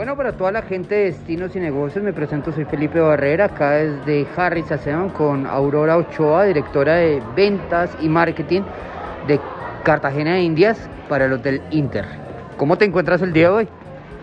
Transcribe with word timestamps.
Bueno, 0.00 0.16
para 0.16 0.32
toda 0.32 0.50
la 0.50 0.62
gente 0.62 0.94
de 0.94 1.04
Destinos 1.04 1.54
y 1.54 1.60
Negocios, 1.60 2.02
me 2.02 2.14
presento, 2.14 2.52
soy 2.52 2.64
Felipe 2.64 2.98
Barrera, 2.98 3.44
acá 3.44 3.72
desde 3.72 4.26
Harris 4.34 4.64
Saceon 4.64 5.10
con 5.10 5.46
Aurora 5.46 5.98
Ochoa, 5.98 6.44
directora 6.44 6.94
de 6.94 7.22
ventas 7.36 7.94
y 8.00 8.08
marketing 8.08 8.62
de 9.26 9.38
Cartagena 9.82 10.36
de 10.36 10.40
Indias 10.40 10.88
para 11.06 11.26
el 11.26 11.34
Hotel 11.34 11.60
Inter. 11.70 12.06
¿Cómo 12.56 12.78
te 12.78 12.86
encuentras 12.86 13.20
el 13.20 13.34
día 13.34 13.50
de 13.50 13.54
hoy? 13.54 13.68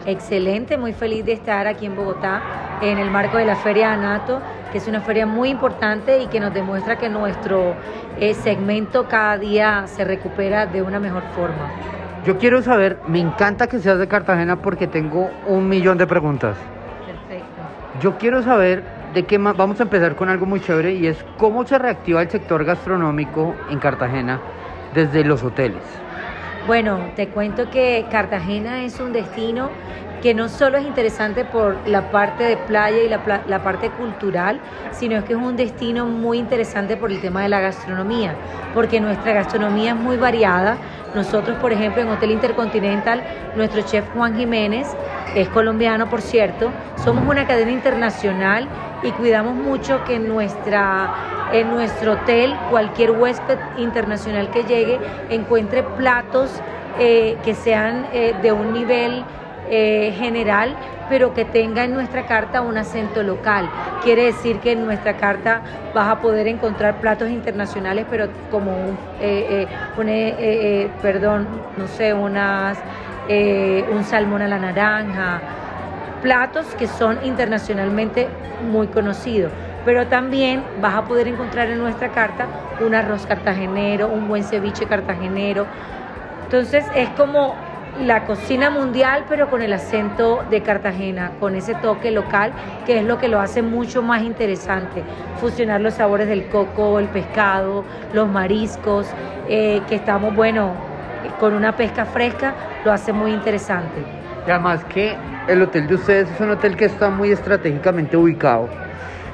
Excelente, 0.07 0.77
muy 0.77 0.93
feliz 0.93 1.23
de 1.25 1.33
estar 1.33 1.67
aquí 1.67 1.85
en 1.85 1.95
Bogotá 1.95 2.41
en 2.81 2.97
el 2.97 3.11
marco 3.11 3.37
de 3.37 3.45
la 3.45 3.55
Feria 3.57 3.93
Anato, 3.93 4.41
que 4.71 4.79
es 4.79 4.87
una 4.87 5.01
feria 5.01 5.27
muy 5.27 5.49
importante 5.49 6.17
y 6.23 6.25
que 6.25 6.39
nos 6.39 6.55
demuestra 6.55 6.97
que 6.97 7.07
nuestro 7.07 7.75
eh, 8.19 8.33
segmento 8.33 9.07
cada 9.07 9.37
día 9.37 9.83
se 9.85 10.03
recupera 10.03 10.65
de 10.65 10.81
una 10.81 10.99
mejor 10.99 11.21
forma. 11.35 11.96
Yo 12.27 12.37
quiero 12.37 12.61
saber, 12.61 12.97
me 13.07 13.21
encanta 13.21 13.67
que 13.67 13.79
seas 13.79 13.99
de 13.99 14.07
Cartagena 14.09 14.57
porque 14.57 14.85
tengo 14.85 15.29
un 15.47 15.69
millón 15.69 15.97
de 15.97 16.05
preguntas. 16.05 16.57
Perfecto. 17.05 17.45
Yo 18.01 18.17
quiero 18.17 18.43
saber 18.43 18.83
de 19.13 19.23
qué 19.23 19.39
más, 19.39 19.55
vamos 19.55 19.79
a 19.79 19.83
empezar 19.83 20.13
con 20.17 20.27
algo 20.27 20.45
muy 20.45 20.59
chévere 20.59 20.93
y 20.93 21.07
es 21.07 21.23
cómo 21.37 21.65
se 21.65 21.79
reactiva 21.79 22.21
el 22.21 22.29
sector 22.29 22.65
gastronómico 22.65 23.55
en 23.69 23.79
Cartagena 23.79 24.41
desde 24.93 25.23
los 25.23 25.41
hoteles. 25.41 25.81
Bueno, 26.67 26.99
te 27.15 27.29
cuento 27.29 27.69
que 27.69 28.05
Cartagena 28.11 28.83
es 28.83 28.99
un 28.99 29.13
destino 29.13 29.69
que 30.21 30.33
no 30.33 30.49
solo 30.49 30.77
es 30.77 30.85
interesante 30.85 31.45
por 31.45 31.77
la 31.87 32.11
parte 32.11 32.43
de 32.43 32.57
playa 32.57 33.03
y 33.03 33.07
la, 33.07 33.43
la, 33.47 33.63
parte 33.63 33.89
cultural, 33.91 34.59
sino 34.91 35.23
que 35.23 35.33
es 35.33 35.39
un 35.39 35.55
destino 35.55 36.05
muy 36.05 36.39
interesante 36.39 36.97
por 36.97 37.11
el 37.11 37.21
tema 37.21 37.43
de 37.43 37.49
la 37.49 37.59
gastronomía, 37.59 38.35
porque 38.73 38.99
nuestra 38.99 39.33
gastronomía 39.33 39.91
es 39.91 39.97
muy 39.97 40.17
variada. 40.17 40.77
Nosotros, 41.17 41.57
por 41.57 41.73
ejemplo, 41.73 42.03
en 42.03 42.09
Hotel 42.09 42.29
Intercontinental, 42.29 43.23
nuestro 43.55 43.81
chef 43.81 44.05
Juan 44.13 44.37
Jiménez, 44.37 44.85
es 45.33 45.49
colombiano, 45.49 46.11
por 46.11 46.21
cierto, 46.21 46.69
somos 47.03 47.27
una 47.27 47.47
cadena 47.47 47.71
internacional 47.71 48.67
y 49.01 49.09
cuidamos 49.09 49.55
mucho 49.55 50.03
que 50.03 50.17
en, 50.17 50.27
nuestra, 50.27 51.49
en 51.53 51.71
nuestro 51.71 52.13
hotel 52.13 52.55
cualquier 52.69 53.09
huésped 53.09 53.57
internacional 53.77 54.51
que 54.51 54.63
llegue 54.65 54.99
encuentre 55.31 55.81
platos 55.81 56.51
eh, 56.99 57.35
que 57.43 57.55
sean 57.55 58.05
eh, 58.13 58.35
de 58.43 58.51
un 58.51 58.71
nivel 58.71 59.23
eh, 59.69 60.13
general, 60.17 60.75
pero 61.09 61.33
que 61.33 61.45
tenga 61.45 61.83
en 61.83 61.93
nuestra 61.93 62.25
carta 62.25 62.61
un 62.61 62.77
acento 62.77 63.23
local. 63.23 63.69
Quiere 64.03 64.25
decir 64.25 64.59
que 64.59 64.73
en 64.73 64.85
nuestra 64.85 65.17
carta 65.17 65.61
vas 65.93 66.07
a 66.07 66.19
poder 66.19 66.47
encontrar 66.47 66.99
platos 66.99 67.29
internacionales, 67.29 68.05
pero 68.09 68.27
como 68.51 68.71
un, 68.71 68.97
un 69.97 70.91
perdón, 71.01 71.47
no 71.77 71.87
sé, 71.87 72.13
unas, 72.13 72.77
un 73.29 74.03
salmón 74.03 74.41
a 74.41 74.47
la 74.47 74.59
naranja, 74.59 75.41
platos 76.21 76.65
que 76.77 76.87
son 76.87 77.19
internacionalmente 77.23 78.27
muy 78.69 78.87
conocidos. 78.87 79.51
Pero 79.85 80.07
también 80.07 80.63
vas 80.81 80.95
a 80.95 81.05
poder 81.05 81.27
encontrar 81.27 81.69
en 81.69 81.79
nuestra 81.79 82.09
carta 82.09 82.47
un 82.85 82.93
arroz 82.93 83.25
cartagenero, 83.25 84.09
un 84.09 84.27
buen 84.27 84.43
ceviche 84.43 84.85
cartagenero. 84.85 85.65
Entonces 86.43 86.85
es 86.95 87.09
como 87.11 87.55
la 88.01 88.25
cocina 88.25 88.69
mundial, 88.69 89.25
pero 89.27 89.49
con 89.49 89.61
el 89.61 89.73
acento 89.73 90.43
de 90.49 90.61
Cartagena, 90.61 91.31
con 91.39 91.55
ese 91.55 91.75
toque 91.75 92.11
local, 92.11 92.51
que 92.85 92.99
es 92.99 93.05
lo 93.05 93.17
que 93.17 93.27
lo 93.27 93.39
hace 93.39 93.61
mucho 93.61 94.01
más 94.01 94.21
interesante. 94.21 95.03
Fusionar 95.39 95.81
los 95.81 95.95
sabores 95.95 96.27
del 96.27 96.47
coco, 96.47 96.99
el 96.99 97.07
pescado, 97.07 97.83
los 98.13 98.27
mariscos, 98.27 99.07
eh, 99.49 99.81
que 99.87 99.95
estamos, 99.95 100.35
bueno, 100.35 100.73
con 101.39 101.53
una 101.53 101.75
pesca 101.75 102.05
fresca, 102.05 102.53
lo 102.85 102.91
hace 102.91 103.13
muy 103.13 103.31
interesante. 103.31 104.03
Además 104.45 104.83
que 104.85 105.15
el 105.47 105.61
hotel 105.61 105.87
de 105.87 105.95
ustedes 105.95 106.29
es 106.29 106.39
un 106.39 106.51
hotel 106.51 106.77
que 106.77 106.85
está 106.85 107.09
muy 107.09 107.31
estratégicamente 107.31 108.15
ubicado 108.15 108.69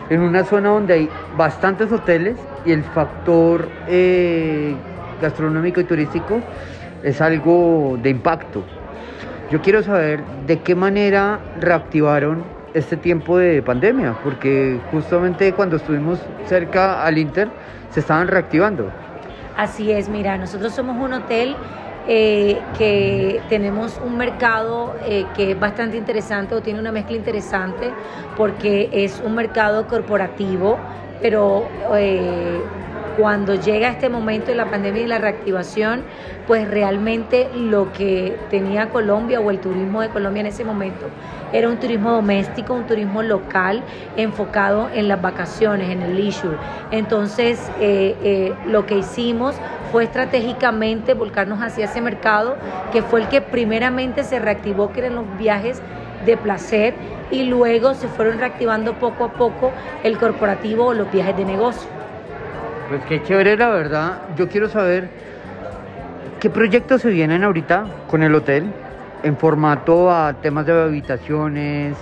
en 0.10 0.22
una 0.22 0.44
zona 0.44 0.70
donde 0.70 0.94
hay 0.94 1.10
bastantes 1.38 1.92
hoteles 1.92 2.38
y 2.66 2.72
el 2.72 2.84
factor 2.84 3.68
eh, 3.88 4.76
gastronómico 5.22 5.80
y 5.82 5.84
turístico 5.84 6.42
es 7.04 7.22
algo 7.22 7.98
de 8.02 8.10
impacto. 8.10 8.64
Yo 9.52 9.62
quiero 9.62 9.84
saber 9.84 10.24
de 10.48 10.60
qué 10.60 10.74
manera 10.74 11.40
reactivaron 11.60 12.44
este 12.74 12.98
tiempo 12.98 13.38
de 13.38 13.62
pandemia, 13.62 14.16
porque 14.24 14.80
justamente 14.92 15.54
cuando 15.54 15.76
estuvimos 15.76 16.20
cerca 16.46 17.04
al 17.04 17.18
Inter 17.18 17.50
se 17.92 18.00
estaban 18.00 18.28
reactivando. 18.28 18.90
Así 19.56 19.92
es, 19.92 20.10
mira, 20.10 20.38
nosotros 20.38 20.74
somos 20.74 20.98
un 20.98 21.14
hotel 21.14 21.56
eh, 22.08 22.60
que 22.78 23.40
tenemos 23.48 24.02
un 24.04 24.18
mercado 24.18 24.96
eh, 25.06 25.26
que 25.36 25.52
es 25.52 25.60
bastante 25.60 25.96
interesante 25.96 26.56
o 26.56 26.62
tiene 26.62 26.80
una 26.80 26.92
mezcla 26.92 27.16
interesante 27.16 27.92
porque 28.36 28.90
es 28.92 29.22
un 29.24 29.36
mercado 29.36 29.88
corporativo, 29.88 30.80
pero 31.22 31.66
eh, 31.96 32.60
cuando 33.18 33.56
llega 33.56 33.90
este 33.90 34.10
momento 34.10 34.48
de 34.48 34.56
la 34.56 34.70
pandemia 34.70 35.04
y 35.04 35.08
la 35.08 35.18
reactivación, 35.20 36.04
pues 36.48 36.70
realmente 36.70 37.50
lo 37.56 37.92
que 37.94 38.38
tenía 38.50 38.90
Colombia 38.90 39.40
o 39.40 39.52
el 39.52 39.60
turismo 39.60 40.02
de 40.02 40.10
Colombia 40.10 40.42
en 40.42 40.48
ese 40.48 40.64
momento 40.64 41.08
era 41.54 41.70
un 41.70 41.78
turismo 41.78 42.12
doméstico, 42.12 42.74
un 42.74 42.88
turismo 42.88 43.22
local 43.22 43.84
enfocado 44.18 44.90
en 44.94 45.08
las 45.08 45.22
vacaciones, 45.22 45.90
en 45.90 46.02
el 46.02 46.16
leisure. 46.16 46.58
Entonces, 46.92 47.60
eh, 47.80 48.16
eh, 48.24 48.54
lo 48.66 48.88
que 48.88 48.98
hicimos 48.98 49.56
fue 49.92 50.06
estratégicamente 50.06 51.14
volcarnos 51.14 51.62
hacia 51.62 51.86
ese 51.86 52.02
mercado, 52.02 52.58
que 52.92 53.04
fue 53.04 53.22
el 53.22 53.28
que 53.30 53.42
primeramente 53.42 54.24
se 54.24 54.40
reactivó, 54.40 54.92
que 54.92 55.02
eran 55.02 55.16
los 55.16 55.38
viajes 55.38 55.82
de 56.26 56.36
placer, 56.38 56.96
y 57.30 57.44
luego 57.44 57.94
se 57.94 58.08
fueron 58.08 58.40
reactivando 58.40 58.94
poco 58.94 59.26
a 59.26 59.34
poco 59.34 59.72
el 60.04 60.18
corporativo 60.18 60.88
o 60.88 60.94
los 60.94 61.12
viajes 61.12 61.38
de 61.38 61.46
negocio. 61.46 62.03
Pues 62.94 63.06
qué 63.06 63.24
chévere, 63.24 63.58
la 63.58 63.70
verdad. 63.70 64.22
Yo 64.38 64.48
quiero 64.48 64.70
saber 64.70 65.10
qué 66.40 66.52
proyectos 66.52 67.02
se 67.02 67.10
vienen 67.10 67.44
ahorita 67.44 67.86
con 68.08 68.22
el 68.22 68.36
hotel 68.36 68.66
en 69.24 69.36
formato 69.36 70.12
a 70.12 70.34
temas 70.34 70.68
de 70.68 70.80
habitaciones. 70.80 71.98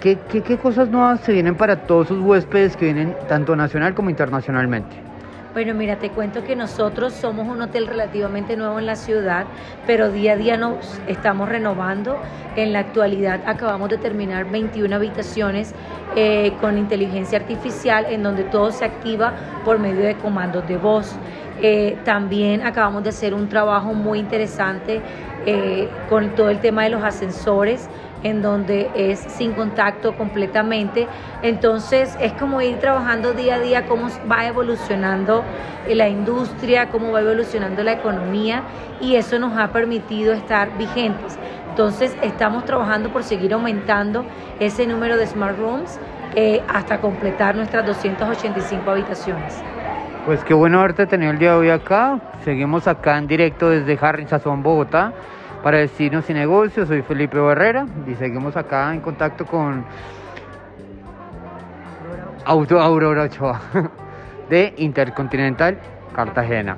¿Qué, 0.00 0.18
qué, 0.30 0.56
cosas 0.56 0.88
nuevas 0.88 1.18
se 1.22 1.32
vienen 1.32 1.56
para 1.56 1.84
todos 1.84 2.06
sus 2.06 2.20
huéspedes 2.20 2.76
que 2.76 2.84
vienen 2.84 3.16
tanto 3.26 3.56
nacional 3.56 3.92
como 3.92 4.08
internacionalmente? 4.08 4.94
Bueno, 5.52 5.74
mira, 5.74 5.96
te 5.96 6.10
cuento 6.10 6.44
que 6.44 6.54
nosotros 6.54 7.12
somos 7.12 7.48
un 7.48 7.60
hotel 7.60 7.88
relativamente 7.88 8.56
nuevo 8.56 8.78
en 8.78 8.86
la 8.86 8.94
ciudad, 8.94 9.46
pero 9.84 10.12
día 10.12 10.34
a 10.34 10.36
día 10.36 10.56
nos 10.56 11.00
estamos 11.08 11.48
renovando. 11.48 12.16
En 12.54 12.72
la 12.72 12.78
actualidad 12.78 13.40
acabamos 13.46 13.88
de 13.88 13.98
terminar 13.98 14.48
21 14.48 14.94
habitaciones 14.94 15.74
eh, 16.14 16.52
con 16.60 16.78
inteligencia 16.78 17.36
artificial 17.36 18.06
en 18.08 18.22
donde 18.22 18.44
todo 18.44 18.70
se 18.70 18.84
activa 18.84 19.34
por 19.64 19.80
medio 19.80 20.02
de 20.02 20.14
comandos 20.14 20.68
de 20.68 20.76
voz. 20.76 21.16
Eh, 21.60 21.98
también 22.04 22.62
acabamos 22.62 23.02
de 23.02 23.08
hacer 23.08 23.34
un 23.34 23.48
trabajo 23.48 23.92
muy 23.92 24.20
interesante 24.20 25.00
eh, 25.46 25.88
con 26.08 26.30
todo 26.36 26.50
el 26.50 26.60
tema 26.60 26.84
de 26.84 26.90
los 26.90 27.02
ascensores 27.02 27.88
en 28.22 28.42
donde 28.42 28.90
es 28.94 29.18
sin 29.18 29.52
contacto 29.52 30.16
completamente. 30.16 31.06
Entonces 31.42 32.16
es 32.20 32.32
como 32.34 32.60
ir 32.60 32.78
trabajando 32.78 33.32
día 33.32 33.56
a 33.56 33.58
día 33.60 33.86
cómo 33.86 34.08
va 34.30 34.46
evolucionando 34.46 35.42
la 35.88 36.08
industria, 36.08 36.88
cómo 36.88 37.12
va 37.12 37.20
evolucionando 37.20 37.82
la 37.82 37.92
economía 37.92 38.62
y 39.00 39.16
eso 39.16 39.38
nos 39.38 39.56
ha 39.58 39.68
permitido 39.68 40.32
estar 40.32 40.76
vigentes. 40.76 41.38
Entonces 41.70 42.16
estamos 42.22 42.64
trabajando 42.64 43.10
por 43.10 43.22
seguir 43.22 43.54
aumentando 43.54 44.24
ese 44.58 44.86
número 44.86 45.16
de 45.16 45.26
smart 45.26 45.58
rooms 45.58 45.98
eh, 46.34 46.62
hasta 46.68 47.00
completar 47.00 47.56
nuestras 47.56 47.86
285 47.86 48.90
habitaciones. 48.90 49.62
Pues 50.26 50.44
qué 50.44 50.52
bueno 50.52 50.80
haberte 50.80 51.06
tenido 51.06 51.32
el 51.32 51.38
día 51.38 51.52
de 51.52 51.56
hoy 51.56 51.70
acá. 51.70 52.20
Seguimos 52.44 52.86
acá 52.86 53.16
en 53.16 53.26
directo 53.26 53.70
desde 53.70 53.98
Harry 54.00 54.26
Sazón, 54.26 54.62
Bogotá 54.62 55.12
para 55.62 55.78
Destinos 55.78 56.28
y 56.30 56.34
Negocios. 56.34 56.88
Soy 56.88 57.02
Felipe 57.02 57.38
Barrera 57.38 57.86
y 58.06 58.14
seguimos 58.14 58.56
acá 58.56 58.92
en 58.94 59.00
contacto 59.00 59.46
con 59.46 59.84
Auto 62.44 62.80
Aurora 62.80 63.24
Ochoa 63.24 63.60
de 64.50 64.74
Intercontinental 64.78 65.78
Cartagena. 66.14 66.76